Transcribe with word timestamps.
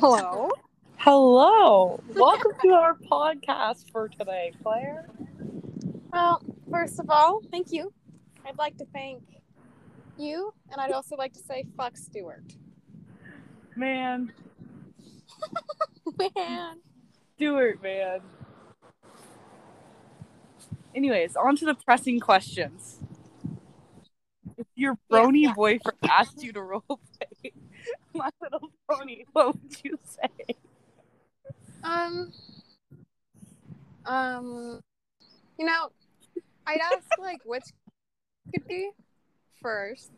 Hello. 0.00 0.48
Hello. 0.96 2.00
Welcome 2.14 2.52
to 2.62 2.68
our 2.70 2.94
podcast 2.94 3.92
for 3.92 4.08
today, 4.08 4.50
Claire. 4.62 5.10
Well, 6.10 6.42
first 6.70 6.98
of 6.98 7.10
all, 7.10 7.42
thank 7.50 7.70
you. 7.70 7.92
I'd 8.46 8.56
like 8.56 8.78
to 8.78 8.86
thank 8.94 9.22
you, 10.16 10.54
and 10.72 10.80
I'd 10.80 10.92
also 10.92 11.16
like 11.16 11.34
to 11.34 11.40
say 11.40 11.66
fuck 11.76 11.98
Stuart. 11.98 12.56
Man, 13.76 14.32
Man. 16.34 16.78
Stuart, 17.36 17.82
man. 17.82 18.20
Anyways, 20.94 21.36
on 21.36 21.56
to 21.56 21.66
the 21.66 21.74
pressing 21.74 22.20
questions. 22.20 23.00
If 24.56 24.66
your 24.74 24.96
brony 25.12 25.42
yeah. 25.42 25.52
boyfriend 25.52 25.98
asked 26.08 26.42
you 26.42 26.54
to 26.54 26.60
roleplay 26.60 27.09
My 28.14 28.30
Little 28.42 28.70
Pony, 28.90 29.24
what 29.32 29.54
would 29.54 29.84
you 29.84 29.98
say? 30.04 30.56
Um. 31.84 32.32
Um. 34.04 34.80
You 35.58 35.66
know, 35.66 35.90
I'd 36.66 36.80
ask 36.80 37.06
like 37.18 37.40
which 37.44 37.64
could 38.52 38.66
be 38.66 38.90
first, 39.62 40.10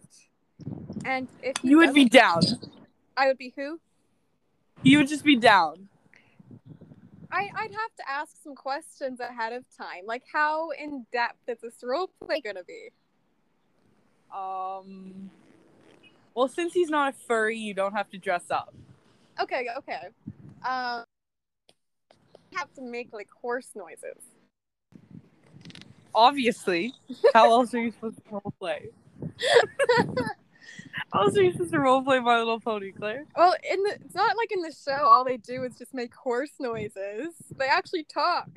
and 1.04 1.28
if 1.42 1.56
You 1.62 1.78
would 1.78 1.92
be 1.92 2.06
down. 2.06 2.40
I 3.16 3.26
would 3.26 3.38
be 3.38 3.52
who? 3.54 3.78
You 4.82 4.98
would 4.98 5.08
just 5.08 5.24
be 5.24 5.36
down. 5.36 5.88
I, 7.30 7.48
I'd 7.54 7.72
have 7.72 7.94
to 7.98 8.10
ask 8.10 8.32
some 8.42 8.54
questions 8.54 9.20
ahead 9.20 9.52
of 9.52 9.64
time, 9.76 10.04
like 10.06 10.22
how 10.32 10.70
in 10.70 11.06
depth 11.12 11.48
is 11.48 11.58
this 11.62 11.74
role 11.82 12.10
play 12.24 12.40
gonna 12.40 12.64
be? 12.64 12.90
Um. 14.34 15.30
Well, 16.34 16.48
since 16.48 16.72
he's 16.72 16.88
not 16.88 17.14
a 17.14 17.16
furry, 17.26 17.58
you 17.58 17.74
don't 17.74 17.92
have 17.92 18.10
to 18.10 18.18
dress 18.18 18.50
up. 18.50 18.74
Okay, 19.40 19.66
okay. 19.78 20.08
Um, 20.66 21.04
have 22.54 22.72
to 22.74 22.82
make 22.82 23.12
like 23.12 23.28
horse 23.30 23.70
noises. 23.74 24.22
Obviously. 26.14 26.94
How 27.34 27.50
else 27.50 27.74
are 27.74 27.82
you 27.82 27.90
supposed 27.90 28.16
to 28.16 28.22
roleplay? 28.30 28.88
How 31.12 31.24
else 31.24 31.36
are 31.36 31.42
you 31.42 31.52
supposed 31.52 31.72
to 31.72 31.78
roleplay 31.78 32.22
My 32.22 32.38
Little 32.38 32.60
Pony, 32.60 32.92
Claire? 32.92 33.24
Well, 33.36 33.54
in 33.70 33.82
the 33.82 33.96
it's 34.04 34.14
not 34.14 34.36
like 34.36 34.52
in 34.52 34.62
the 34.62 34.72
show 34.72 35.04
all 35.04 35.24
they 35.24 35.36
do 35.36 35.64
is 35.64 35.76
just 35.76 35.94
make 35.94 36.14
horse 36.14 36.52
noises. 36.58 37.34
They 37.56 37.66
actually 37.66 38.04
talk. 38.04 38.48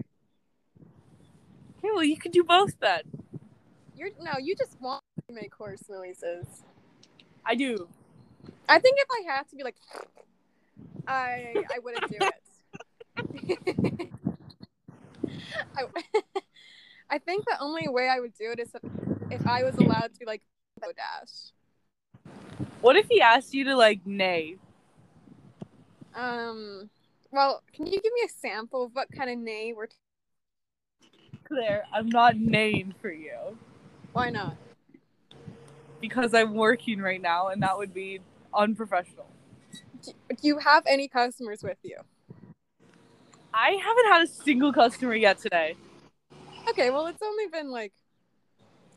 Okay, 1.79 1.89
well, 1.93 2.03
you 2.03 2.17
could 2.17 2.31
do 2.31 2.43
both 2.43 2.79
then. 2.79 3.01
You're 3.95 4.09
no, 4.19 4.33
you 4.41 4.55
just 4.55 4.79
want 4.81 5.01
to 5.27 5.33
make 5.33 5.53
horse 5.53 5.83
noises. 5.89 6.45
I 7.45 7.55
do. 7.55 7.87
I 8.67 8.79
think 8.79 8.97
if 8.99 9.07
I 9.11 9.33
had 9.33 9.47
to 9.49 9.55
be 9.55 9.63
like, 9.63 9.75
I 11.07 11.63
I 11.73 11.79
wouldn't 11.79 12.09
do 12.09 12.17
it. 12.21 12.33
I, 15.77 15.83
I 17.09 17.17
think 17.19 17.45
the 17.45 17.57
only 17.59 17.87
way 17.87 18.09
I 18.09 18.19
would 18.19 18.33
do 18.33 18.51
it 18.51 18.59
is 18.59 18.69
if, 18.73 18.81
if 19.31 19.47
I 19.47 19.63
was 19.63 19.75
allowed 19.75 20.13
to 20.19 20.25
like 20.25 20.41
go 20.81 20.91
dash. 20.91 21.51
What 22.81 22.95
if 22.95 23.07
he 23.07 23.21
asked 23.21 23.53
you 23.53 23.63
to, 23.65 23.75
like, 23.75 24.05
nay? 24.05 24.57
Um. 26.15 26.89
Well, 27.31 27.63
can 27.73 27.85
you 27.85 27.99
give 28.01 28.13
me 28.13 28.21
a 28.25 28.29
sample 28.29 28.85
of 28.85 28.91
what 28.93 29.11
kind 29.11 29.29
of 29.29 29.37
nay 29.37 29.73
we're? 29.75 29.87
T- 29.87 29.95
Claire, 31.47 31.83
I'm 31.93 32.07
not 32.07 32.37
neighing 32.37 32.93
for 33.01 33.11
you 33.11 33.57
Why 34.13 34.29
not? 34.29 34.55
Because 36.07 36.35
I'm 36.35 36.53
working 36.53 36.99
right 36.99 37.21
now 37.21 37.47
and 37.47 37.63
that 37.63 37.75
would 37.79 37.91
be 37.91 38.19
unprofessional. 38.53 39.25
Do, 40.03 40.13
you 40.41 40.59
have 40.59 40.83
any 40.85 41.07
customers 41.07 41.63
with 41.63 41.79
you? 41.81 41.97
I 43.51 43.71
haven't 43.71 44.05
had 44.05 44.21
a 44.21 44.27
single 44.27 44.71
customer 44.71 45.15
yet 45.15 45.39
today. 45.39 45.75
Okay, 46.69 46.91
well, 46.91 47.07
it's 47.07 47.23
only 47.23 47.47
been 47.47 47.71
like 47.71 47.93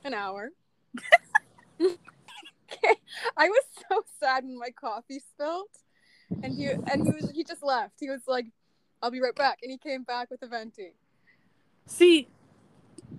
an 0.04 0.12
hour. 0.12 0.50
I 3.36 3.48
was 3.48 3.64
so 3.88 4.02
sad 4.20 4.44
when 4.44 4.58
my 4.58 4.70
coffee 4.70 5.20
spilled, 5.20 5.68
and 6.42 6.52
he 6.52 6.66
and 6.66 7.06
he 7.06 7.10
was 7.10 7.30
he 7.30 7.44
just 7.44 7.62
left. 7.62 7.94
He 8.00 8.10
was 8.10 8.20
like, 8.26 8.46
"I'll 9.00 9.10
be 9.10 9.20
right 9.20 9.34
back," 9.34 9.60
and 9.62 9.70
he 9.70 9.78
came 9.78 10.02
back 10.02 10.30
with 10.30 10.42
a 10.42 10.48
venti. 10.48 10.92
See, 11.86 12.28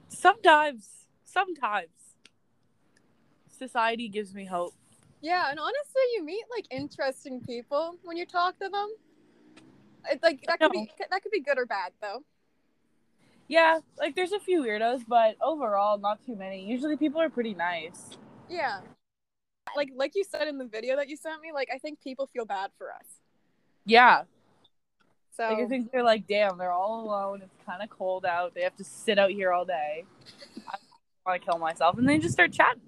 sometimes, 0.09 1.07
sometimes 1.23 1.98
society 3.59 4.09
gives 4.09 4.33
me 4.33 4.45
hope. 4.45 4.73
Yeah, 5.21 5.51
and 5.51 5.59
honestly, 5.59 6.01
you 6.15 6.23
meet 6.25 6.45
like 6.55 6.65
interesting 6.71 7.41
people 7.41 7.97
when 8.03 8.17
you 8.17 8.25
talk 8.25 8.57
to 8.59 8.69
them. 8.69 8.89
It's 10.09 10.23
like 10.23 10.43
that 10.47 10.59
could 10.59 10.71
be 10.71 10.89
that 11.11 11.21
could 11.21 11.31
be 11.31 11.41
good 11.41 11.59
or 11.59 11.65
bad 11.67 11.91
though. 12.01 12.23
Yeah, 13.49 13.79
like 13.97 14.15
there's 14.15 14.31
a 14.31 14.39
few 14.39 14.63
weirdos, 14.63 15.03
but 15.07 15.35
overall, 15.41 15.97
not 15.97 16.25
too 16.25 16.35
many. 16.35 16.65
Usually, 16.65 16.97
people 16.97 17.21
are 17.21 17.29
pretty 17.29 17.53
nice. 17.53 18.17
Yeah, 18.49 18.81
like 19.75 19.89
like 19.95 20.13
you 20.15 20.23
said 20.23 20.47
in 20.47 20.57
the 20.57 20.65
video 20.65 20.95
that 20.95 21.09
you 21.09 21.17
sent 21.17 21.41
me, 21.41 21.51
like 21.53 21.69
I 21.73 21.77
think 21.79 22.01
people 22.01 22.27
feel 22.27 22.45
bad 22.45 22.71
for 22.77 22.91
us. 22.93 23.05
Yeah, 23.85 24.23
So 25.35 25.43
like 25.43 25.59
I 25.59 25.67
think 25.67 25.91
they're 25.91 26.03
like, 26.03 26.27
damn, 26.27 26.57
they're 26.57 26.71
all 26.71 27.05
alone. 27.05 27.41
It's 27.43 27.65
kind 27.65 27.81
of 27.81 27.89
cold 27.89 28.25
out. 28.25 28.53
They 28.53 28.61
have 28.61 28.75
to 28.77 28.83
sit 28.83 29.17
out 29.17 29.31
here 29.31 29.51
all 29.53 29.65
day. 29.65 30.05
I 30.67 30.75
want 31.25 31.41
to 31.41 31.45
kill 31.45 31.57
myself, 31.59 31.97
and 31.97 32.07
they 32.07 32.17
just 32.19 32.33
start 32.33 32.51
chatting. 32.51 32.81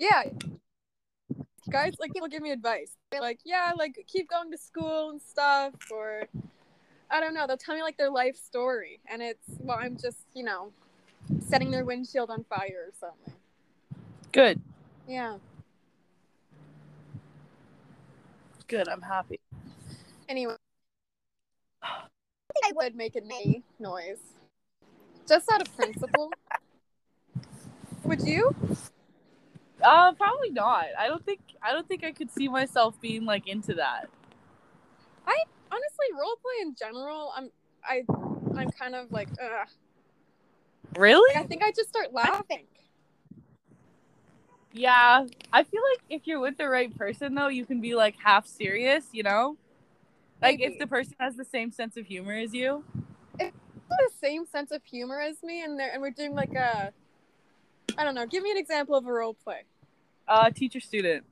Yeah. 0.00 0.24
Guys 1.70 1.94
like 2.00 2.12
people 2.12 2.26
give 2.26 2.42
me 2.42 2.50
advice. 2.50 2.96
They're 3.12 3.20
like 3.20 3.38
yeah 3.44 3.72
like 3.76 4.04
keep 4.08 4.28
going 4.28 4.50
to 4.50 4.58
school 4.58 5.10
and 5.10 5.20
stuff 5.20 5.74
or 5.90 6.24
i 7.10 7.18
don't 7.18 7.34
know 7.34 7.44
they'll 7.44 7.56
tell 7.56 7.74
me 7.74 7.82
like 7.82 7.96
their 7.96 8.10
life 8.10 8.36
story 8.36 9.00
and 9.10 9.20
it's 9.20 9.44
well 9.58 9.78
i'm 9.80 9.96
just 9.96 10.18
you 10.32 10.44
know 10.44 10.72
setting 11.48 11.70
their 11.70 11.84
windshield 11.84 12.30
on 12.30 12.44
fire 12.44 12.86
or 12.88 12.92
something. 12.98 13.34
Good, 14.32 14.60
yeah. 15.08 15.36
Good. 18.68 18.88
I'm 18.88 19.02
happy. 19.02 19.40
anyway. 20.28 20.54
I 21.82 22.06
think 22.62 22.66
i 22.66 22.72
would 22.76 22.94
make 22.94 23.16
a 23.16 23.20
knee 23.20 23.62
noise. 23.78 24.20
Just 25.28 25.50
out 25.52 25.60
of 25.60 25.76
principle. 25.76 26.30
Would 28.04 28.22
you 28.22 28.54
Uh, 29.82 30.12
probably 30.12 30.50
not. 30.50 30.86
I 30.98 31.08
don't 31.08 31.24
think. 31.24 31.40
I 31.62 31.72
don't 31.72 31.86
think 31.88 32.04
I 32.04 32.12
could 32.12 32.30
see 32.30 32.48
myself 32.48 33.00
being 33.00 33.24
like 33.24 33.48
into 33.48 33.74
that. 33.74 34.08
I 35.26 35.44
honestly 35.70 36.06
roleplay 36.14 36.62
in 36.62 36.74
general 36.74 37.32
i'm 37.36 37.50
i 37.84 38.02
i'm 38.58 38.70
kind 38.70 38.94
of 38.94 39.10
like 39.12 39.28
ugh. 39.42 39.68
Really? 40.96 41.36
i 41.36 41.44
think 41.44 41.62
i 41.62 41.70
just 41.70 41.88
start 41.88 42.12
laughing 42.12 42.66
Yeah, 44.72 45.26
I 45.52 45.64
feel 45.64 45.80
like 45.92 46.00
if 46.08 46.28
you're 46.28 46.38
with 46.38 46.56
the 46.56 46.68
right 46.68 46.96
person 46.96 47.34
though, 47.34 47.48
you 47.48 47.66
can 47.66 47.80
be 47.80 47.96
like 47.96 48.14
half 48.22 48.46
serious, 48.46 49.04
you 49.10 49.24
know? 49.24 49.56
Like 50.40 50.60
Maybe. 50.60 50.74
if 50.74 50.78
the 50.78 50.86
person 50.86 51.14
has 51.18 51.34
the 51.34 51.44
same 51.44 51.72
sense 51.72 51.96
of 51.96 52.06
humor 52.06 52.34
as 52.34 52.54
you. 52.54 52.84
the 53.36 53.50
same 54.20 54.46
sense 54.46 54.70
of 54.70 54.84
humor 54.84 55.18
as 55.18 55.42
me 55.42 55.64
and 55.64 55.76
they're 55.78 55.92
and 55.92 56.00
we're 56.00 56.12
doing 56.12 56.34
like 56.36 56.54
a 56.54 56.92
I 57.98 58.04
don't 58.04 58.14
know, 58.14 58.26
give 58.26 58.44
me 58.44 58.52
an 58.52 58.58
example 58.58 58.94
of 58.94 59.06
a 59.06 59.12
role 59.12 59.34
play. 59.34 59.64
Uh 60.30 60.48
teacher 60.48 60.78
student. 60.78 61.24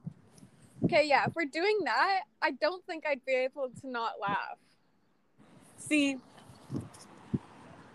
Okay, 0.85 1.07
yeah, 1.07 1.25
if 1.27 1.35
we're 1.37 1.45
doing 1.45 1.79
that, 1.85 2.23
I 2.43 2.51
don't 2.51 2.85
think 2.85 3.07
I'd 3.07 3.25
be 3.25 3.33
able 3.33 3.71
to 3.81 3.89
not 3.89 4.15
laugh. 4.21 4.59
See 5.77 6.19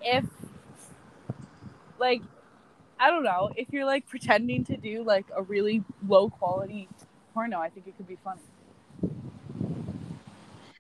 if 0.02 0.26
like 2.00 2.22
I 2.98 3.10
don't 3.10 3.24
know, 3.24 3.52
if 3.58 3.68
you're 3.72 3.84
like 3.84 4.08
pretending 4.08 4.64
to 4.66 4.78
do 4.78 5.04
like 5.04 5.26
a 5.36 5.44
really 5.44 5.84
low 6.08 6.30
quality 6.30 6.88
porno, 7.34 7.60
I 7.60 7.70
think 7.70 7.88
it 7.88 7.98
could 7.98 8.08
be 8.08 8.18
funny. 8.24 8.40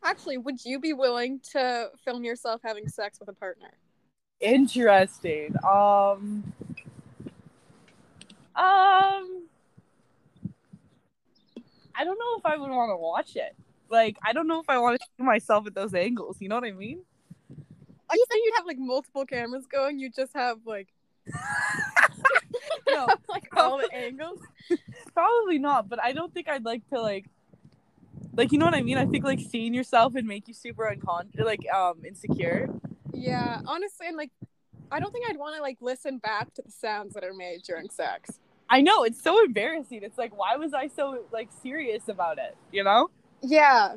Actually, 0.05 0.37
would 0.37 0.63
you 0.63 0.79
be 0.79 0.93
willing 0.93 1.41
to 1.51 1.89
film 2.05 2.23
yourself 2.23 2.61
having 2.63 2.87
sex 2.87 3.19
with 3.19 3.27
a 3.27 3.33
partner? 3.33 3.71
Interesting. 4.39 5.53
Um 5.69 6.53
Um 8.55 9.42
I 11.95 12.03
don't 12.03 12.17
know 12.17 12.37
if 12.37 12.45
I 12.45 12.57
would 12.57 12.69
want 12.69 12.91
to 12.91 12.97
watch 12.97 13.35
it. 13.35 13.55
Like 13.89 14.17
I 14.23 14.33
don't 14.33 14.47
know 14.47 14.59
if 14.59 14.69
I 14.69 14.77
want 14.77 14.99
to 14.99 15.05
see 15.17 15.23
myself 15.23 15.67
at 15.67 15.75
those 15.75 15.93
angles, 15.93 16.37
you 16.39 16.49
know 16.49 16.55
what 16.55 16.63
I 16.63 16.71
mean? 16.71 17.01
I 18.09 18.15
you 18.15 18.25
think 18.29 18.45
you'd 18.45 18.55
have 18.57 18.65
like 18.65 18.79
multiple 18.79 19.25
cameras 19.25 19.65
going, 19.65 19.99
you 19.99 20.09
just 20.09 20.33
have 20.33 20.57
like 20.65 20.87
No, 22.89 23.07
like 23.29 23.47
all 23.55 23.77
the 23.77 23.93
angles. 23.93 24.39
probably 25.13 25.57
not, 25.57 25.89
but 25.89 26.01
I 26.03 26.13
don't 26.13 26.33
think 26.33 26.47
I'd 26.49 26.65
like 26.65 26.87
to 26.89 27.01
like 27.01 27.25
like 28.35 28.51
you 28.51 28.57
know 28.57 28.65
what 28.65 28.75
I 28.75 28.81
mean? 28.81 28.97
I 28.97 29.05
think 29.05 29.23
like 29.23 29.39
seeing 29.39 29.73
yourself 29.73 30.13
would 30.13 30.25
make 30.25 30.47
you 30.47 30.53
super 30.53 30.91
uncon 30.91 31.27
like 31.43 31.61
um 31.71 32.03
insecure. 32.05 32.69
Yeah, 33.13 33.61
honestly, 33.67 34.07
and 34.07 34.17
like 34.17 34.31
I 34.91 34.99
don't 34.99 35.11
think 35.11 35.25
I'd 35.29 35.37
want 35.37 35.55
to 35.55 35.61
like 35.61 35.77
listen 35.81 36.17
back 36.17 36.53
to 36.55 36.61
the 36.61 36.71
sounds 36.71 37.13
that 37.13 37.23
are 37.23 37.33
made 37.33 37.63
during 37.63 37.89
sex. 37.89 38.39
I 38.73 38.81
know, 38.81 39.03
it's 39.03 39.21
so 39.21 39.43
embarrassing. 39.45 40.01
It's 40.01 40.17
like 40.17 40.35
why 40.35 40.55
was 40.55 40.73
I 40.73 40.87
so 40.87 41.25
like 41.31 41.49
serious 41.61 42.07
about 42.07 42.39
it, 42.39 42.57
you 42.71 42.83
know? 42.83 43.11
Yeah. 43.43 43.95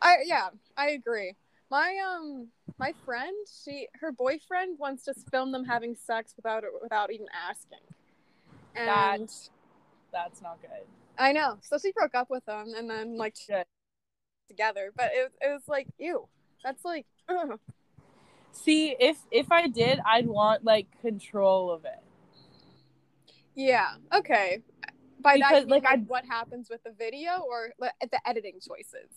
I 0.00 0.16
yeah. 0.24 0.48
I 0.78 0.90
agree. 0.90 1.34
My 1.70 1.94
um 2.06 2.48
my 2.78 2.94
friend, 3.04 3.36
she 3.62 3.86
her 4.00 4.12
boyfriend 4.12 4.78
wants 4.78 5.04
to 5.04 5.14
film 5.30 5.52
them 5.52 5.64
having 5.64 5.94
sex 5.94 6.32
without 6.36 6.64
without 6.82 7.12
even 7.12 7.26
asking. 7.48 7.84
And 8.74 8.88
That's- 8.88 9.50
That's 10.10 10.40
not 10.40 10.58
good. 10.62 10.86
I 11.18 11.32
know. 11.32 11.58
So 11.60 11.76
she 11.76 11.92
broke 11.92 12.14
up 12.14 12.28
with 12.30 12.48
him 12.48 12.72
and 12.74 12.88
then 12.88 13.18
like 13.18 13.36
Good. 13.46 13.66
together. 14.48 14.90
But 14.96 15.10
it 15.12 15.32
it 15.42 15.52
was 15.52 15.68
like, 15.68 15.88
ew. 15.98 16.28
That's 16.64 16.82
like 16.82 17.04
ugh. 17.28 17.60
See, 18.52 18.96
if 18.98 19.18
if 19.30 19.52
I 19.52 19.66
did, 19.68 20.00
I'd 20.06 20.26
want 20.26 20.64
like 20.64 20.86
control 21.02 21.70
of 21.70 21.84
it. 21.84 22.00
Yeah. 23.54 23.94
Okay. 24.12 24.62
By 25.20 25.38
that, 25.38 25.48
Because, 25.48 25.60
mean, 25.64 25.68
like, 25.70 25.84
like, 25.84 25.92
I- 25.98 26.02
what 26.02 26.24
happens 26.26 26.68
with 26.70 26.82
the 26.84 26.92
video 26.92 27.40
or 27.48 27.70
like, 27.78 27.92
the 28.00 28.20
editing 28.28 28.58
choices? 28.60 29.10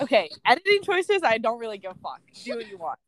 Okay, 0.00 0.30
editing 0.46 0.82
choices, 0.82 1.22
I 1.22 1.36
don't 1.38 1.58
really 1.58 1.76
give 1.76 1.90
a 1.90 1.94
fuck. 1.96 2.20
Do 2.44 2.56
what 2.56 2.68
you 2.68 2.78
want. 2.78 2.98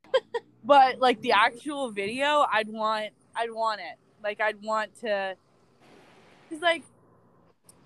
but 0.64 0.98
like 0.98 1.20
the 1.22 1.32
actual 1.32 1.90
video, 1.90 2.44
I'd 2.52 2.68
want, 2.68 3.10
I'd 3.34 3.50
want 3.50 3.80
it. 3.80 3.98
Like 4.22 4.40
I'd 4.40 4.60
want 4.62 4.94
to, 5.00 5.36
cause 6.50 6.60
like, 6.60 6.82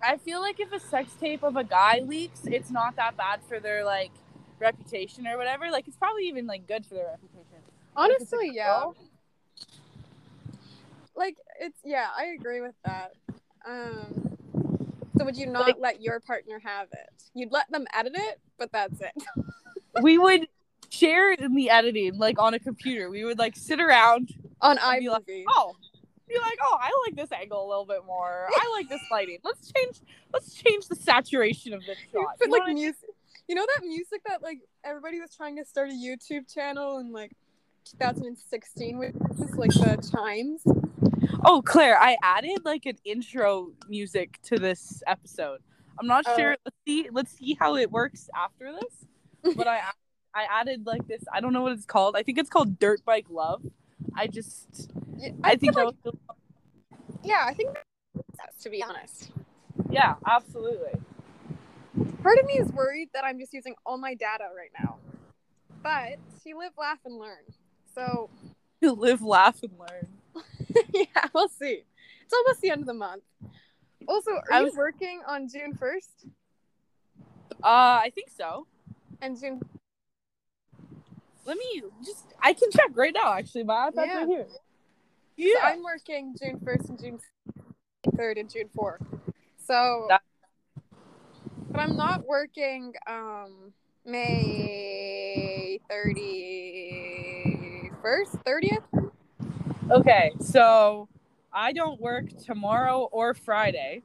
I 0.02 0.17
feel 0.17 0.40
like 0.40 0.58
if 0.58 0.72
a 0.72 0.81
sex 0.81 1.12
tape 1.20 1.43
of 1.44 1.56
a 1.56 1.62
guy 1.64 2.00
leaks, 2.05 2.40
it's 2.46 2.70
not 2.70 2.96
that 2.96 3.17
bad 3.17 3.40
for 3.49 3.61
their 3.61 3.84
like 3.84 4.11
reputation 4.58 5.26
or 5.26 5.37
whatever. 5.37 5.70
Like 5.70 5.87
it's 5.87 5.96
probably 5.96 6.26
even 6.26 6.46
like 6.46 6.67
good 6.67 6.84
for 6.87 6.94
their 6.94 7.06
reputation. 7.11 7.46
Like, 7.94 8.11
if 8.12 8.22
it's 8.22 8.32
a 8.32 8.37
Honestly, 8.37 8.50
yeah. 8.56 8.81
girl- 8.81 8.96
Like 11.14 11.37
it's 11.61 11.79
yeah, 11.85 12.09
I 12.17 12.27
agree 12.39 12.61
with 12.61 12.75
that. 12.85 13.12
Um 13.67 14.37
so 15.17 15.25
would 15.25 15.37
you 15.37 15.47
not 15.47 15.67
Like- 15.67 15.77
let 15.79 16.01
your 16.03 16.19
partner 16.21 16.59
have 16.65 16.89
it? 16.93 17.11
You'd 17.35 17.53
let 17.53 17.71
them 17.71 17.87
edit 17.95 18.15
it, 18.17 18.41
but 18.59 18.73
that's 18.73 19.01
it. 19.01 19.12
we 20.03 20.19
would 20.19 20.49
share 20.89 21.33
in 21.33 21.55
the 21.55 21.71
editing 21.71 22.17
like 22.19 22.39
on 22.41 22.55
a 22.55 22.59
computer. 22.59 23.11
We 23.11 23.25
would 23.25 23.39
like 23.39 23.55
sit 23.57 23.81
around 23.81 24.31
On 24.61 24.77
I'd 24.79 25.01
be 25.01 25.09
like, 25.09 25.23
iMovie. 25.27 25.45
oh 25.49 25.77
be 26.29 26.39
like 26.39 26.59
oh 26.62 26.79
i 26.81 26.91
like 27.07 27.17
this 27.17 27.33
angle 27.33 27.67
a 27.67 27.69
little 27.69 27.85
bit 27.85 28.05
more 28.06 28.47
i 28.56 28.71
like 28.73 28.89
this 28.89 29.01
lighting 29.11 29.39
let's 29.43 29.73
change 29.73 29.97
let's 30.33 30.55
change 30.55 30.87
the 30.87 30.95
saturation 30.95 31.73
of 31.73 31.81
this 31.87 31.99
You 32.15 32.21
shot 32.23 32.39
put 32.39 32.47
You 32.47 32.47
know 32.47 32.53
like 32.53 32.61
what 32.61 32.71
I 32.71 32.75
mean? 32.75 32.83
music. 32.85 33.09
You 33.49 33.55
know 33.56 33.67
that 33.77 33.85
music 33.85 34.21
that 34.29 34.41
like 34.41 34.61
everybody 34.85 35.19
was 35.21 35.35
trying 35.35 35.56
to 35.56 35.65
start 35.65 35.89
a 35.91 35.93
YouTube 35.93 36.53
channel 36.53 36.99
in 37.01 37.11
like 37.13 37.33
2016 37.99 38.97
with 38.99 39.13
just 39.39 39.56
like 39.56 39.71
the 39.73 40.09
chimes. 40.13 40.63
Oh 41.44 41.62
claire 41.62 41.99
i 42.00 42.17
added 42.23 42.58
like 42.64 42.87
an 42.87 42.97
intro 43.05 43.73
music 43.88 44.38
to 44.43 44.56
this 44.56 45.02
episode 45.06 45.61
i'm 45.99 46.06
not 46.06 46.25
Oh. 46.26 46.37
sure 46.37 46.56
let's 46.64 46.76
see 46.87 47.08
let's 47.12 47.32
see 47.32 47.56
how 47.58 47.76
it 47.76 47.91
works 47.91 48.29
after 48.37 48.73
this 48.73 49.55
but 49.56 49.67
i 49.67 49.81
i 50.35 50.47
added 50.50 50.87
like 50.87 51.06
this 51.08 51.23
i 51.32 51.41
don't 51.41 51.52
know 51.52 51.62
what 51.62 51.73
it's 51.73 51.87
called 51.87 52.14
i 52.17 52.23
think 52.23 52.38
it's 52.38 52.50
called 52.50 52.79
dirt 52.79 53.05
bike 53.05 53.26
love 53.31 53.62
i 54.14 54.26
just 54.26 54.91
Yeah, 55.19 55.31
i 55.44 55.56
think 55.56 55.75
that 55.75 55.87
like, 55.87 55.94
was 56.05 56.14
yeah, 57.23 57.44
I 57.46 57.53
think 57.53 57.76
that's 58.38 58.62
to 58.62 58.70
be 58.70 58.82
honest. 58.82 59.31
yeah 59.91 60.14
absolutely 60.26 60.93
Part 62.23 62.38
of 62.38 62.46
me 62.46 62.55
is 62.55 62.70
worried 62.73 63.08
that 63.14 63.25
I'm 63.25 63.38
just 63.38 63.53
using 63.53 63.75
all 63.85 63.99
my 63.99 64.14
data 64.14 64.44
right 64.56 64.70
now. 64.81 64.99
But 65.82 66.19
you 66.44 66.56
live, 66.58 66.73
laugh, 66.79 66.99
and 67.05 67.19
learn. 67.19 67.43
So 67.94 68.31
you 68.81 68.93
live 68.93 69.23
laugh 69.23 69.62
and 69.62 69.73
learn 69.79 70.06
yeah, 70.94 71.26
we'll 71.34 71.49
see. 71.49 71.84
It's 72.25 72.32
almost 72.34 72.61
the 72.61 72.70
end 72.70 72.81
of 72.82 72.87
the 72.87 72.94
month. 72.94 73.22
Also, 74.08 74.31
are 74.32 74.43
I 74.52 74.61
you 74.62 74.72
working 74.76 75.22
on 75.26 75.49
June 75.49 75.75
first 75.75 76.26
uh 77.62 78.00
i 78.00 78.11
think 78.14 78.31
so 78.31 78.67
and 79.20 79.38
June? 79.38 79.61
let 81.44 81.58
me 81.58 81.82
just 82.02 82.25
i 82.43 82.55
can 82.55 82.70
check 82.70 82.88
right 82.94 83.12
now 83.14 83.34
actually 83.34 83.64
my 83.64 83.90
ipad's 83.90 83.96
Yeah. 84.06 84.17
right 84.17 84.28
here 84.28 84.46
So 84.49 84.56
yeah 85.37 85.55
I'm 85.64 85.82
working 85.82 86.34
June 86.40 86.58
first 86.64 86.88
and 86.88 86.99
June 86.99 87.19
third 88.17 88.38
and 88.38 88.49
June 88.49 88.70
fourth. 88.75 89.02
So, 89.67 90.06
That- 90.08 90.22
but 91.70 91.81
I'm 91.81 91.96
not 91.96 92.25
working 92.26 92.94
um 93.06 93.72
May 94.06 95.78
thirty 95.88 97.90
first, 98.02 98.32
thirtieth. 98.46 98.82
Okay, 99.91 100.31
so 100.41 101.09
I 101.53 101.73
don't 101.73 102.01
work 102.01 102.27
tomorrow 102.45 103.09
or 103.11 103.35
Friday, 103.35 104.03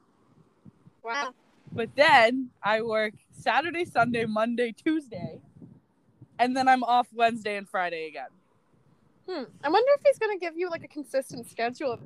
Wow. 1.03 1.35
but 1.71 1.95
then 1.95 2.49
I 2.63 2.81
work 2.81 3.13
Saturday, 3.31 3.85
Sunday, 3.85 4.25
Monday, 4.25 4.71
Tuesday, 4.71 5.39
and 6.39 6.57
then 6.57 6.67
I'm 6.67 6.83
off 6.83 7.07
Wednesday 7.13 7.55
and 7.55 7.69
Friday 7.69 8.07
again. 8.07 8.29
Hmm. 9.29 9.43
I 9.63 9.69
wonder 9.69 9.91
if 9.93 10.01
he's 10.03 10.17
gonna 10.17 10.39
give 10.39 10.57
you 10.57 10.71
like 10.71 10.83
a 10.83 10.87
consistent 10.87 11.47
schedule. 11.47 11.99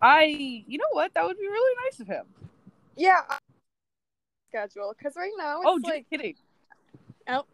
I, 0.00 0.24
you 0.66 0.78
know 0.78 0.88
what? 0.92 1.12
That 1.12 1.26
would 1.26 1.36
be 1.36 1.48
really 1.48 1.76
nice 1.84 2.00
of 2.00 2.06
him. 2.06 2.24
Yeah. 2.96 3.20
Schedule 4.48 4.94
because 4.96 5.16
right 5.16 5.32
now 5.36 5.60
it's 5.60 5.66
oh, 5.68 5.78
just 5.78 5.90
like 5.90 6.06
kidding. 6.08 6.34
Oh. 7.28 7.44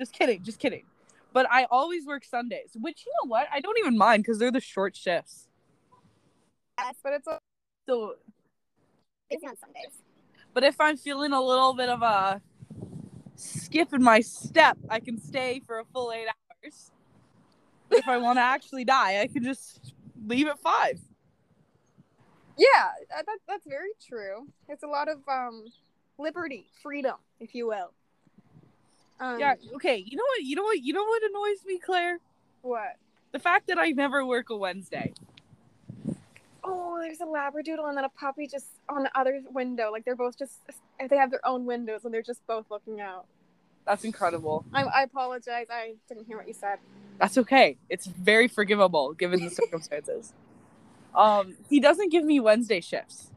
Just 0.00 0.12
kidding, 0.12 0.42
just 0.42 0.58
kidding. 0.58 0.82
But 1.34 1.50
I 1.50 1.66
always 1.70 2.06
work 2.06 2.24
Sundays, 2.24 2.70
which 2.80 3.04
you 3.04 3.12
know 3.20 3.28
what? 3.28 3.48
I 3.52 3.60
don't 3.60 3.76
even 3.80 3.98
mind 3.98 4.22
because 4.22 4.38
they're 4.38 4.52
the 4.52 4.60
short 4.60 4.96
shifts. 4.96 5.48
yes, 6.78 6.94
but 7.02 7.12
it's 7.12 7.28
So, 7.88 8.14
busy 9.28 9.46
on 9.46 9.56
Sundays. 9.58 10.00
but 10.54 10.62
if 10.62 10.80
I'm 10.80 10.96
feeling 10.96 11.32
a 11.32 11.42
little 11.42 11.74
bit 11.74 11.88
of 11.88 12.02
a 12.02 12.40
skip 13.34 13.92
in 13.92 14.00
my 14.02 14.20
step, 14.20 14.78
I 14.88 15.00
can 15.00 15.20
stay 15.20 15.60
for 15.66 15.80
a 15.80 15.84
full 15.84 16.12
eight 16.12 16.28
hours. 16.28 16.92
If 17.90 18.06
I 18.08 18.16
want 18.18 18.38
to 18.38 18.42
actually 18.54 18.84
die, 18.84 19.20
I 19.20 19.26
can 19.26 19.42
just 19.42 19.92
leave 20.24 20.46
at 20.46 20.60
five. 20.60 21.00
Yeah, 22.56 22.90
that, 23.10 23.26
that's 23.48 23.66
very 23.66 23.90
true. 24.08 24.46
It's 24.68 24.84
a 24.84 24.86
lot 24.86 25.08
of 25.08 25.18
um 25.28 25.64
liberty, 26.16 26.66
freedom, 26.80 27.16
if 27.40 27.56
you 27.56 27.66
will. 27.66 27.92
Um, 29.20 29.38
Yeah. 29.38 29.54
Okay. 29.76 29.96
You 29.96 30.16
know 30.16 30.24
what? 30.24 30.42
You 30.42 30.56
know 30.56 30.62
what? 30.64 30.80
You 30.80 30.92
know 30.92 31.04
what 31.04 31.22
annoys 31.22 31.64
me, 31.66 31.78
Claire? 31.78 32.18
What? 32.62 32.96
The 33.32 33.38
fact 33.38 33.66
that 33.68 33.78
I 33.78 33.90
never 33.90 34.24
work 34.24 34.50
a 34.50 34.56
Wednesday. 34.56 35.12
Oh, 36.62 36.98
there's 37.00 37.20
a 37.20 37.24
labradoodle 37.24 37.86
and 37.88 37.96
then 37.96 38.04
a 38.04 38.08
puppy 38.08 38.46
just 38.46 38.66
on 38.88 39.02
the 39.02 39.18
other 39.18 39.42
window. 39.50 39.90
Like 39.92 40.04
they're 40.04 40.16
both 40.16 40.38
just 40.38 40.54
they 41.10 41.16
have 41.16 41.30
their 41.30 41.46
own 41.46 41.66
windows 41.66 42.04
and 42.04 42.14
they're 42.14 42.22
just 42.22 42.46
both 42.46 42.70
looking 42.70 43.00
out. 43.00 43.26
That's 43.86 44.04
incredible. 44.04 44.64
I, 44.72 44.84
I 44.84 45.02
apologize. 45.02 45.66
I 45.70 45.94
didn't 46.08 46.26
hear 46.26 46.38
what 46.38 46.48
you 46.48 46.54
said. 46.54 46.78
That's 47.18 47.36
okay. 47.38 47.76
It's 47.90 48.06
very 48.06 48.48
forgivable 48.48 49.12
given 49.12 49.44
the 49.44 49.50
circumstances. 49.54 50.32
Um, 51.14 51.56
he 51.68 51.80
doesn't 51.80 52.10
give 52.10 52.24
me 52.24 52.40
Wednesday 52.40 52.80
shifts. 52.80 53.30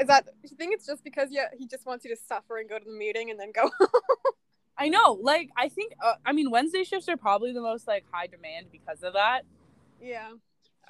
Is 0.00 0.06
that 0.06 0.28
you 0.42 0.56
think 0.56 0.72
it's 0.74 0.86
just 0.86 1.04
because 1.04 1.28
yeah 1.30 1.48
he 1.58 1.66
just 1.66 1.84
wants 1.86 2.04
you 2.04 2.14
to 2.14 2.20
suffer 2.20 2.56
and 2.58 2.68
go 2.68 2.78
to 2.78 2.84
the 2.84 2.90
meeting 2.96 3.30
and 3.30 3.38
then 3.38 3.52
go? 3.52 3.70
I 4.78 4.88
know. 4.88 5.18
Like, 5.20 5.50
I 5.58 5.68
think. 5.68 5.92
Uh, 6.02 6.14
I 6.24 6.32
mean, 6.32 6.50
Wednesday 6.50 6.84
shifts 6.84 7.06
are 7.08 7.16
probably 7.18 7.52
the 7.52 7.60
most 7.60 7.86
like 7.86 8.04
high 8.10 8.26
demand 8.28 8.66
because 8.72 9.02
of 9.02 9.12
that. 9.12 9.42
yeah, 10.00 10.30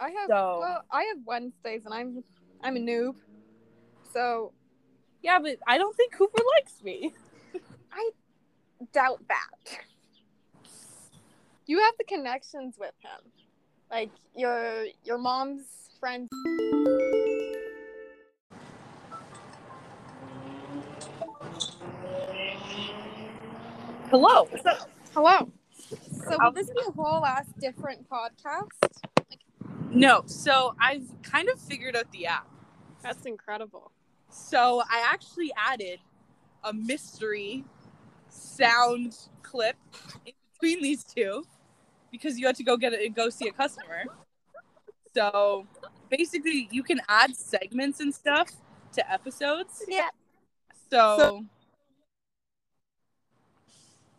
I 0.01 0.11
have. 0.11 0.29
So- 0.29 0.59
Well, 0.61 0.85
I 0.93 1.03
have 1.05 1.19
Wednesdays 1.27 1.83
and 1.87 1.93
I'm 1.95 2.23
I'm 2.63 2.77
a 2.77 2.81
noob, 2.81 3.15
so 4.13 4.53
Yeah, 5.23 5.39
but 5.41 5.57
I 5.67 5.77
don't 5.77 5.97
think 5.97 6.13
Cooper 6.15 6.43
likes 6.57 6.83
me. 6.85 7.13
I 7.93 8.11
doubt 8.93 9.23
that. 9.29 9.79
You 11.67 11.79
have 11.81 11.95
the 11.99 12.05
connections 12.05 12.77
with 12.79 12.95
him, 13.01 13.33
like 13.91 14.11
your 14.37 14.87
your 15.05 15.19
mom's 15.19 15.65
friends. 15.99 16.29
Hello. 24.11 24.49
Hello. 25.15 25.51
So 26.29 26.37
will 26.41 26.53
this 26.53 26.69
be 26.69 26.81
a 26.87 26.91
whole 26.93 27.25
ass 27.25 27.47
different 27.61 28.09
podcast? 28.09 28.67
No. 29.91 30.23
So 30.27 30.75
I've 30.81 31.09
kind 31.23 31.49
of 31.49 31.61
figured 31.61 31.97
out 31.97 32.11
the 32.13 32.27
app. 32.27 32.49
That's 33.03 33.25
incredible. 33.27 33.93
So 34.31 34.83
I 34.91 35.05
actually 35.11 35.53
added 35.57 36.01
a 36.65 36.73
mystery 36.73 37.65
sound 38.29 39.17
clip 39.43 39.77
in 40.27 40.33
between 40.55 40.83
these 40.83 41.05
two 41.05 41.45
because 42.13 42.39
you 42.39 42.47
had 42.47 42.57
to 42.57 42.65
go 42.65 42.77
get 42.77 42.93
it 42.93 43.05
and 43.05 43.15
go 43.15 43.29
see 43.31 43.49
a 43.49 43.53
customer. 43.53 44.05
So 45.15 45.67
basically, 46.11 46.69
you 46.71 46.83
can 46.83 47.01
add 47.09 47.35
segments 47.37 48.01
and 48.01 48.15
stuff 48.15 48.51
to 48.93 49.13
episodes. 49.13 49.83
Yeah. 49.89 50.09
So, 50.91 51.17
So- 51.19 51.45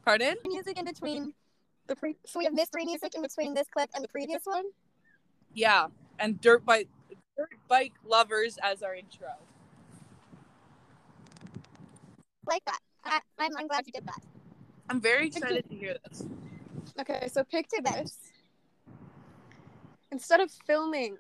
pardon? 0.04 0.36
Music 0.46 0.78
in 0.78 0.86
between 0.86 1.34
the 1.88 1.96
pre. 1.96 2.16
So 2.26 2.40
we 2.40 2.46
have 2.46 2.54
mystery 2.54 2.86
music 2.86 3.16
in 3.16 3.22
between 3.22 3.54
this 3.54 3.68
clip 3.74 3.90
and 3.96 4.04
the 4.04 4.08
previous 4.08 4.42
one. 4.46 4.66
Yeah, 5.54 5.88
and 6.20 6.40
dirt 6.40 6.66
bike, 6.66 6.88
dirt 7.38 7.50
bike 7.68 7.94
lovers 8.06 8.58
as 8.64 8.84
our 8.84 8.96
intro. 8.96 9.30
like 12.48 12.66
that. 12.66 12.80
I, 13.06 13.20
I'm, 13.40 13.52
I'm 13.58 13.68
glad 13.68 13.86
you 13.86 13.94
did 13.94 14.06
that. 14.06 14.22
I'm 14.90 15.02
very 15.02 15.28
excited 15.28 15.70
to 15.70 15.76
hear 15.76 15.96
this. 16.08 16.24
Okay, 17.00 17.30
so 17.32 17.44
picture 17.44 17.82
this. 17.84 18.18
Instead 20.12 20.42
of 20.42 20.52
filming, 20.68 21.18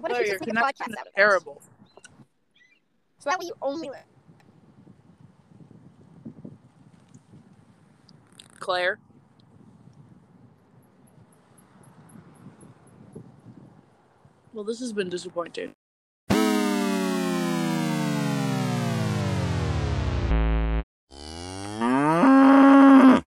What 0.00 0.12
Claire, 0.12 0.22
if 0.22 0.26
you 0.28 0.32
your 0.32 0.38
just 0.38 0.46
make 0.46 0.56
a 0.56 0.58
podcast 0.58 0.86
connection 0.86 0.92
is 0.92 0.98
out 0.98 1.06
of 1.06 1.06
it? 1.08 1.16
terrible. 1.16 1.62
So 3.18 3.30
that 3.30 3.38
way 3.38 3.46
you 3.46 3.54
only. 3.60 3.90
Claire. 8.58 8.98
Well, 14.54 14.64
this 14.64 14.80
has 14.80 14.92
been 14.92 15.10
disappointing. 15.10 15.72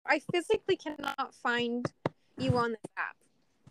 I 0.05 0.19
physically 0.31 0.77
cannot 0.77 1.33
find 1.35 1.85
you 2.37 2.57
on 2.57 2.71
this 2.71 2.79
app. 2.97 3.15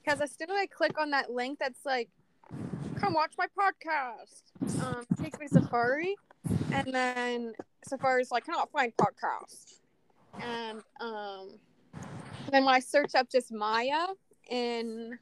Because 0.03 0.21
as 0.21 0.31
soon 0.33 0.51
as 0.51 0.57
I 0.57 0.67
click 0.67 0.99
on 0.99 1.11
that 1.11 1.31
link 1.31 1.59
that's 1.59 1.85
like, 1.85 2.09
come 3.01 3.15
watch 3.15 3.33
my 3.39 3.47
podcast, 3.59 4.83
um, 4.83 5.05
takes 5.23 5.39
me 5.39 5.49
to 5.49 5.55
Safari. 5.55 6.17
And 6.73 6.93
then 6.93 7.53
Safari's 7.87 8.31
like, 8.31 8.45
cannot 8.45 8.71
find 8.71 8.93
podcast. 8.97 9.79
And 10.41 10.83
um, 11.01 11.59
then 12.51 12.65
when 12.65 12.75
I 12.75 12.81
search 12.81 13.15
up 13.15 13.31
just 13.31 13.53
Maya 13.53 14.07
in 14.49 15.19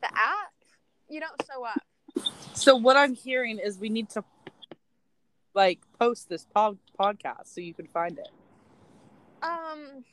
the 0.00 0.08
app, 0.08 0.52
you 1.08 1.20
don't 1.20 1.40
show 1.50 1.64
up. 1.64 1.82
So 2.54 2.76
what 2.76 2.96
I'm 2.96 3.14
hearing 3.14 3.58
is 3.58 3.78
we 3.78 3.88
need 3.88 4.08
to 4.10 4.24
like 5.54 5.80
post 5.98 6.28
this 6.28 6.46
pod- 6.54 6.78
podcast 6.98 7.46
so 7.46 7.60
you 7.60 7.74
can 7.74 7.86
find 7.86 8.18
it. 8.18 8.28
Um, 9.42 10.04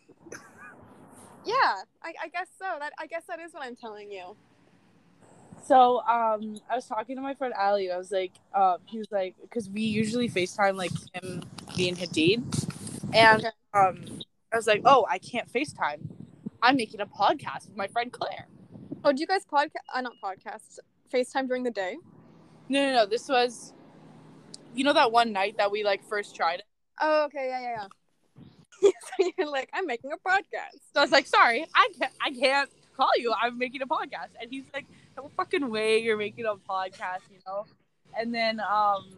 yeah, 1.45 1.81
I, 2.03 2.13
I 2.23 2.27
guess 2.31 2.47
so. 2.59 2.65
That 2.79 2.93
I 2.99 3.07
guess 3.07 3.23
that 3.27 3.39
is 3.39 3.53
what 3.53 3.63
I'm 3.63 3.75
telling 3.75 4.11
you. 4.11 4.35
So 5.63 5.99
um, 5.99 6.59
I 6.69 6.75
was 6.75 6.85
talking 6.87 7.15
to 7.15 7.21
my 7.21 7.33
friend 7.33 7.53
Ali. 7.59 7.85
And 7.85 7.93
I 7.93 7.97
was 7.97 8.11
like, 8.11 8.33
um, 8.53 8.77
he 8.85 8.97
was 8.97 9.07
like, 9.11 9.35
because 9.41 9.69
we 9.69 9.81
usually 9.81 10.29
Facetime 10.29 10.75
like 10.75 10.91
him 11.13 11.43
being 11.75 11.95
Hadid, 11.95 12.43
and 13.13 13.45
um, 13.73 14.03
I 14.51 14.57
was 14.57 14.67
like, 14.67 14.81
oh, 14.85 15.05
I 15.09 15.17
can't 15.17 15.51
Facetime. 15.51 16.01
I'm 16.61 16.75
making 16.75 17.01
a 17.01 17.05
podcast 17.05 17.67
with 17.67 17.77
my 17.77 17.87
friend 17.87 18.11
Claire. 18.11 18.47
Oh, 19.03 19.11
do 19.11 19.19
you 19.19 19.27
guys 19.27 19.45
podcast? 19.51 19.69
Uh, 19.93 20.01
not 20.01 20.13
podcast. 20.23 20.79
FaceTime 21.11 21.47
during 21.47 21.63
the 21.63 21.71
day. 21.71 21.97
No, 22.69 22.85
no, 22.85 22.93
no. 22.93 23.05
This 23.05 23.27
was, 23.27 23.73
you 24.75 24.83
know, 24.83 24.93
that 24.93 25.11
one 25.11 25.33
night 25.33 25.57
that 25.57 25.71
we 25.71 25.83
like 25.83 26.03
first 26.07 26.35
tried 26.35 26.59
it. 26.59 26.65
Oh, 26.99 27.25
okay, 27.25 27.47
yeah, 27.47 27.61
yeah, 27.61 27.87
yeah. 28.83 28.89
so 29.17 29.31
you're 29.37 29.49
like, 29.49 29.69
I'm 29.73 29.87
making 29.87 30.11
a 30.11 30.29
podcast. 30.29 30.79
So 30.93 30.99
I 30.99 31.01
was 31.01 31.11
like, 31.11 31.27
sorry, 31.27 31.65
I 31.75 31.89
can't, 31.99 32.13
I 32.21 32.31
can't 32.31 32.69
call 32.95 33.09
you. 33.17 33.33
I'm 33.41 33.57
making 33.57 33.81
a 33.81 33.87
podcast. 33.87 34.29
And 34.39 34.49
he's 34.49 34.65
like, 34.73 34.85
fucking 35.35 35.69
way 35.69 35.99
you're 35.99 36.17
making 36.17 36.45
a 36.45 36.55
podcast, 36.55 37.29
you 37.29 37.39
know? 37.45 37.65
And 38.17 38.33
then 38.33 38.59
um, 38.59 39.09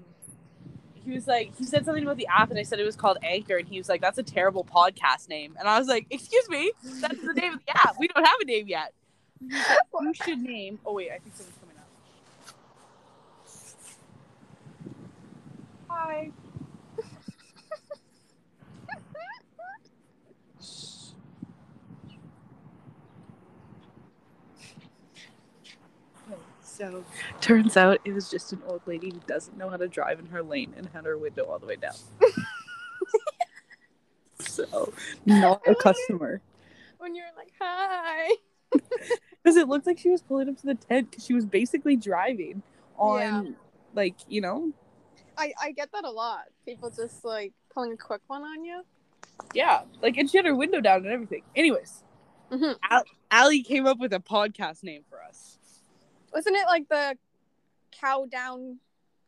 he 1.03 1.11
was 1.11 1.27
like, 1.27 1.55
he 1.57 1.65
said 1.65 1.85
something 1.85 2.03
about 2.03 2.17
the 2.17 2.27
app, 2.27 2.49
and 2.49 2.59
I 2.59 2.63
said 2.63 2.79
it 2.79 2.85
was 2.85 2.95
called 2.95 3.17
Anchor, 3.23 3.57
and 3.57 3.67
he 3.67 3.77
was 3.77 3.89
like, 3.89 4.01
that's 4.01 4.17
a 4.17 4.23
terrible 4.23 4.63
podcast 4.63 5.29
name. 5.29 5.55
And 5.59 5.67
I 5.67 5.79
was 5.79 5.87
like, 5.87 6.07
excuse 6.09 6.47
me, 6.49 6.71
that's 7.01 7.19
the 7.21 7.33
name 7.33 7.53
of 7.53 7.59
the 7.65 7.77
app. 7.77 7.95
We 7.99 8.07
don't 8.07 8.25
have 8.25 8.39
a 8.41 8.45
name 8.45 8.67
yet. 8.67 8.93
Like, 9.49 9.77
you 10.01 10.13
should 10.13 10.39
name. 10.39 10.79
Oh 10.85 10.93
wait, 10.93 11.11
I 11.11 11.19
think 11.19 11.35
someone's 11.35 11.57
coming 11.57 11.77
up. 11.77 11.87
Hi. 15.89 16.31
So, 26.91 27.05
turns 27.39 27.77
out 27.77 27.99
it 28.03 28.11
was 28.11 28.29
just 28.29 28.51
an 28.51 28.61
old 28.67 28.81
lady 28.85 29.09
who 29.09 29.19
doesn't 29.25 29.57
know 29.57 29.69
how 29.69 29.77
to 29.77 29.87
drive 29.87 30.19
in 30.19 30.25
her 30.27 30.43
lane 30.43 30.73
and 30.75 30.89
had 30.93 31.05
her 31.05 31.17
window 31.17 31.45
all 31.45 31.57
the 31.57 31.65
way 31.65 31.77
down. 31.77 31.95
so, 34.39 34.93
not 35.25 35.61
a 35.67 35.75
customer. 35.75 36.41
When 36.97 37.15
you're 37.15 37.25
like, 37.37 37.51
hi. 37.59 38.35
Because 39.43 39.57
it 39.57 39.67
looked 39.67 39.85
like 39.85 39.99
she 39.99 40.09
was 40.09 40.21
pulling 40.21 40.47
up 40.47 40.55
to 40.61 40.65
the 40.65 40.75
tent 40.75 41.11
because 41.11 41.25
she 41.25 41.33
was 41.33 41.45
basically 41.45 41.97
driving 41.97 42.63
on, 42.97 43.19
Yeah. 43.19 43.43
like, 43.93 44.15
you 44.29 44.39
know, 44.39 44.71
I 45.37 45.51
I 45.61 45.71
get 45.73 45.91
that 45.91 46.05
a 46.05 46.09
lot. 46.09 46.43
People 46.65 46.89
just 46.89 47.25
like 47.25 47.51
pulling 47.73 47.91
a 47.91 47.97
quick 47.97 48.21
one 48.27 48.41
on 48.41 48.63
you. 48.63 48.83
yeah, 49.53 49.81
like, 50.01 50.15
and 50.15 50.29
she 50.29 50.37
had 50.37 50.45
her 50.45 50.55
window 50.55 50.79
down 50.79 50.99
and 51.03 51.07
everything. 51.07 51.43
Anyways, 51.57 52.05
Mhm. 52.51 52.77
Al- 52.89 53.03
Allie 53.31 53.63
came 53.63 53.85
up 53.85 53.99
with 53.99 54.13
a 54.13 54.19
podcast 54.21 54.81
name 54.81 55.03
for 55.09 55.21
us. 55.21 55.57
Wasn't 56.33 56.55
it 56.55 56.65
like 56.65 56.89
the 56.89 57.17
cow 57.91 58.25
down 58.25 58.79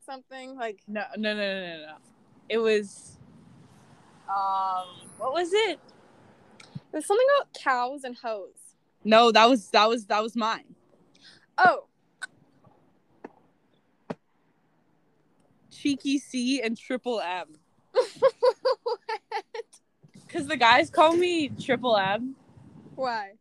something? 0.06 0.56
Like 0.56 0.80
No, 0.88 1.04
no, 1.18 1.36
no, 1.36 1.40
no, 1.40 1.78
no, 1.78 1.86
no. 1.86 1.96
It 2.50 2.58
was, 2.58 3.18
um, 4.28 4.88
what 5.18 5.34
was 5.34 5.54
it? 5.54 5.80
It 6.76 6.98
was 7.00 7.06
something 7.06 7.28
about 7.38 7.54
cows 7.54 8.04
and 8.04 8.16
hoes. 8.16 8.76
No, 9.04 9.32
that 9.32 9.48
was 9.50 9.70
that 9.70 9.88
was 9.88 10.06
that 10.08 10.24
was 10.24 10.36
mine. 10.36 10.76
Oh, 11.58 11.86
Cheeky 15.72 16.18
C 16.18 16.62
and 16.62 16.78
Triple 16.78 17.22
M. 17.22 17.48
Cause 20.30 20.48
the 20.48 20.58
guys 20.58 20.90
call 20.90 21.16
me 21.16 21.50
Triple 21.50 21.96
M. 21.98 22.36
why? 22.96 23.34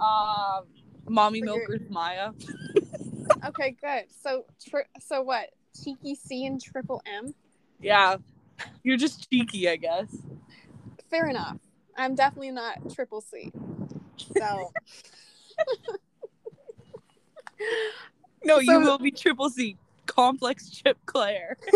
Um, 0.00 0.64
mommy 1.08 1.40
milkers 1.42 1.82
Maya. 1.88 2.32
Okay, 3.46 3.76
good. 3.80 4.04
So 4.22 4.44
tri- 4.68 4.86
so 5.00 5.22
what? 5.22 5.50
Cheeky 5.82 6.14
C 6.14 6.46
and 6.46 6.60
triple 6.60 7.02
M. 7.06 7.34
Yeah, 7.80 8.16
you're 8.82 8.96
just 8.96 9.28
cheeky, 9.30 9.68
I 9.68 9.76
guess. 9.76 10.14
Fair 11.10 11.26
enough. 11.28 11.56
I'm 11.96 12.14
definitely 12.14 12.50
not 12.52 12.92
triple 12.94 13.20
C. 13.20 13.52
So 14.36 14.72
No, 18.44 18.58
you 18.58 18.66
So- 18.66 18.80
will 18.80 18.98
be 18.98 19.10
Triple 19.10 19.50
C. 19.50 19.76
Complex 20.06 20.68
Chip 20.70 20.98
Claire. 21.06 21.56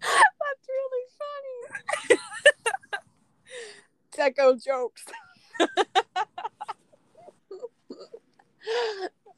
That's 0.00 0.68
really 0.68 1.06
funny. 2.08 2.20
Deco 4.16 4.62
jokes. 4.64 5.04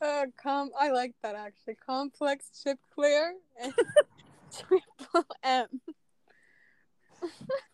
Uh, 0.03 0.27
com- 0.43 0.71
I 0.79 0.91
like 0.91 1.15
that 1.23 1.35
actually. 1.35 1.75
Complex 1.75 2.63
chip 2.63 2.79
clear 2.95 3.35
and 3.63 3.73
triple 4.53 5.27
M. 5.43 5.67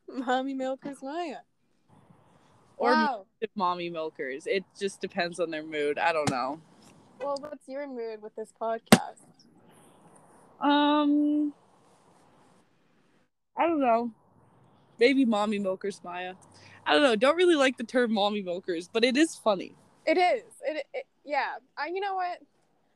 Mommy 0.26 0.54
milkers 0.54 0.98
Maya. 1.02 1.38
Or 2.76 2.90
wow. 2.90 3.26
mommy 3.54 3.90
milkers. 3.90 4.46
It 4.46 4.64
just 4.78 5.00
depends 5.00 5.38
on 5.38 5.50
their 5.50 5.62
mood. 5.62 5.98
I 5.98 6.12
don't 6.12 6.30
know. 6.30 6.60
Well, 7.20 7.36
what's 7.38 7.68
your 7.68 7.86
mood 7.86 8.20
with 8.22 8.34
this 8.34 8.52
podcast? 8.60 9.22
Um, 10.60 11.52
I 13.56 13.66
don't 13.66 13.80
know. 13.80 14.10
Maybe 14.98 15.24
mommy 15.24 15.58
milkers, 15.58 16.00
Maya. 16.02 16.34
I 16.84 16.92
don't 16.94 17.02
know. 17.02 17.16
Don't 17.16 17.36
really 17.36 17.54
like 17.54 17.76
the 17.76 17.84
term 17.84 18.12
mommy 18.12 18.42
milkers, 18.42 18.88
but 18.92 19.04
it 19.04 19.16
is 19.16 19.36
funny. 19.36 19.76
It 20.04 20.18
is. 20.18 20.42
It, 20.64 20.84
it 20.92 21.06
yeah. 21.24 21.54
I 21.76 21.88
you 21.88 22.00
know 22.00 22.14
what? 22.14 22.38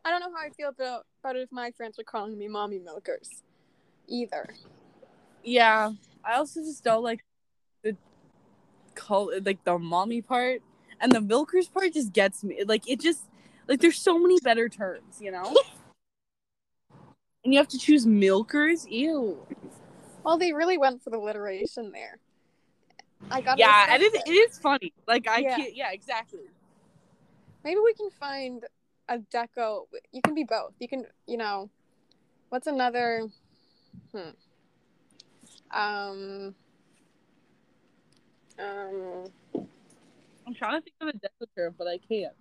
I 0.05 0.11
don't 0.11 0.21
know 0.21 0.31
how 0.37 0.47
I 0.47 0.51
feel 0.51 0.69
about, 0.69 1.05
about 1.21 1.37
it 1.37 1.43
if 1.43 1.53
my 1.53 1.73
friends 1.73 1.99
are 1.99 2.05
calling 2.05 2.39
me 2.39 2.49
mommy 2.49 2.79
milkers. 2.79 3.43
Either. 4.09 4.49
Yeah, 5.43 5.93
I 6.25 6.35
also 6.35 6.61
just 6.61 6.85
don't 6.85 7.03
like 7.03 7.25
the 7.83 7.97
call 8.95 9.33
like 9.45 9.63
the 9.65 9.79
mommy 9.79 10.23
part 10.23 10.63
and 11.01 11.13
the 11.13 11.21
milkers 11.21 11.69
part 11.69 11.93
just 11.93 12.13
gets 12.13 12.45
me. 12.45 12.63
Like 12.65 12.89
it 12.89 13.01
just 13.01 13.23
like 13.69 13.81
there's 13.81 13.99
so 13.99 14.19
many 14.19 14.39
better 14.41 14.69
terms, 14.69 15.21
you 15.21 15.31
know. 15.31 15.55
and 17.45 17.53
you 17.53 17.59
have 17.59 17.69
to 17.69 17.79
choose 17.79 18.07
milkers. 18.07 18.87
Ew. 18.89 19.39
Well, 20.25 20.39
they 20.39 20.53
really 20.53 20.79
went 20.79 21.03
for 21.03 21.11
the 21.11 21.19
alliteration 21.19 21.93
there. 21.93 22.19
I 23.31 23.41
got 23.41 23.59
Yeah, 23.59 23.87
and 23.91 24.03
it, 24.03 24.13
it 24.27 24.31
is 24.31 24.59
funny. 24.59 24.93
Like 25.07 25.29
I 25.29 25.41
Yeah. 25.41 25.57
can't. 25.57 25.77
Yeah, 25.77 25.93
exactly. 25.93 26.41
Maybe 27.67 27.81
we 27.85 27.95
can 27.95 28.11
find 28.11 28.65
a 29.09 29.19
deco. 29.19 29.87
You 30.13 30.23
can 30.23 30.37
be 30.37 30.45
both. 30.45 30.75
You 30.79 30.87
can, 30.87 31.05
you 31.27 31.37
know, 31.37 31.69
what's 32.49 32.69
another? 32.69 33.27
Hmm. 34.13 34.29
Um. 35.77 36.55
Um. 38.57 39.25
I'm 40.47 40.55
trying 40.55 40.81
to 40.81 40.85
think 40.85 40.95
of 41.01 41.09
a 41.09 41.13
deco 41.15 41.49
term, 41.57 41.75
but 41.77 41.89
I 41.89 41.99
can't. 41.99 42.35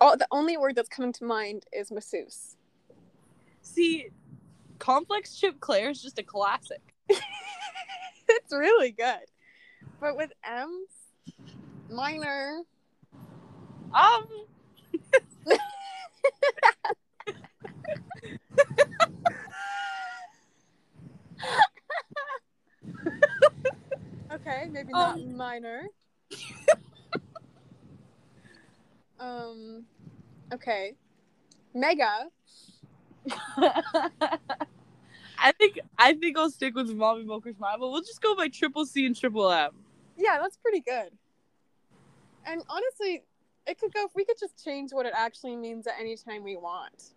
all 0.00 0.16
the 0.16 0.28
only 0.30 0.56
word 0.56 0.76
that's 0.76 0.88
coming 0.88 1.12
to 1.14 1.24
mind 1.24 1.64
is 1.72 1.90
masseuse. 1.90 2.54
See, 3.62 4.10
complex 4.78 5.34
chip 5.34 5.58
Claire 5.58 5.90
is 5.90 6.00
just 6.00 6.20
a 6.20 6.22
classic. 6.22 6.94
it's 7.08 8.52
really 8.52 8.92
good. 8.92 9.26
But 10.00 10.16
with 10.16 10.30
M's, 10.44 11.34
minor. 11.90 12.62
Um, 13.92 14.24
Okay, 24.32 24.68
maybe 24.70 24.92
not 24.92 25.14
Um. 25.16 25.36
minor. 25.36 25.88
um, 29.18 29.84
okay, 30.52 30.94
mega. 31.74 32.26
I 35.42 35.52
think 35.58 35.80
I 35.98 36.14
think 36.14 36.38
I'll 36.38 36.50
stick 36.50 36.74
with 36.74 36.90
Mommy 36.94 37.24
Milker's 37.24 37.58
Mile, 37.58 37.78
but 37.78 37.90
we'll 37.90 38.02
just 38.02 38.22
go 38.22 38.36
by 38.36 38.48
triple 38.48 38.86
C 38.86 39.04
and 39.06 39.16
triple 39.18 39.50
M. 39.50 39.70
Yeah, 40.16 40.38
that's 40.40 40.56
pretty 40.58 40.80
good. 40.80 41.10
And 42.46 42.62
honestly, 42.68 43.24
it 43.70 43.78
could 43.78 43.94
go. 43.94 44.08
We 44.14 44.24
could 44.24 44.38
just 44.38 44.62
change 44.62 44.92
what 44.92 45.06
it 45.06 45.12
actually 45.16 45.56
means 45.56 45.86
at 45.86 45.94
any 45.98 46.16
time 46.16 46.42
we 46.42 46.56
want. 46.56 47.14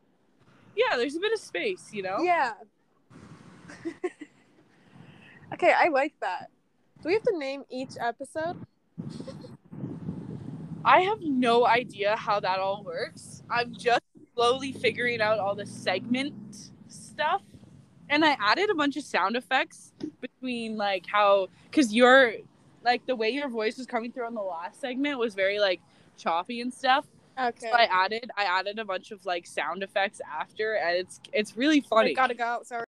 Yeah, 0.76 0.98
there's 0.98 1.16
a 1.16 1.20
bit 1.20 1.34
of 1.34 1.40
space, 1.40 1.90
you 1.92 2.04
know. 2.04 2.20
Yeah. 2.22 2.54
okay, 5.54 5.74
I 5.76 5.90
like 5.90 6.14
that. 6.22 6.50
Do 7.02 7.10
we 7.10 7.14
have 7.14 7.24
to 7.24 7.38
name 7.38 7.64
each 7.70 7.94
episode? 8.00 8.58
I 10.86 11.02
have 11.02 11.22
no 11.22 11.66
idea 11.66 12.16
how 12.16 12.40
that 12.40 12.60
all 12.60 12.84
works. 12.84 13.42
I'm 13.50 13.74
just 13.74 14.02
slowly 14.36 14.74
figuring 14.74 15.22
out 15.22 15.40
all 15.40 15.56
the 15.56 15.66
segment 15.66 16.72
stuff. 16.88 17.42
And 18.10 18.24
I 18.24 18.38
added 18.40 18.70
a 18.70 18.76
bunch 18.76 18.96
of 18.96 19.04
sound 19.04 19.36
effects 19.36 19.94
between 20.22 20.78
like 20.78 21.06
how 21.08 21.48
cuz 21.72 21.94
your 21.94 22.34
like 22.84 23.06
the 23.06 23.16
way 23.16 23.30
your 23.30 23.48
voice 23.48 23.78
was 23.78 23.88
coming 23.88 24.12
through 24.12 24.26
on 24.26 24.34
the 24.34 24.42
last 24.42 24.82
segment 24.82 25.18
was 25.18 25.34
very 25.34 25.60
like 25.60 25.82
choppy 26.24 26.62
and 26.62 26.74
stuff. 26.74 27.06
Okay. 27.40 27.70
So 27.70 27.76
I 27.76 27.88
added 27.92 28.32
I 28.38 28.44
added 28.46 28.80
a 28.80 28.86
bunch 28.86 29.12
of 29.12 29.26
like 29.26 29.46
sound 29.46 29.84
effects 29.84 30.22
after 30.32 30.76
and 30.76 30.96
it's 30.98 31.20
it's 31.34 31.58
really 31.58 31.82
funny. 31.82 32.12
I 32.12 32.16
funny. 32.16 32.36
gotta 32.36 32.60
go. 32.60 32.64
Sorry. 32.64 32.86